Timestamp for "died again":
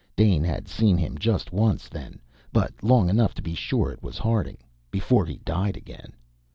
5.45-6.13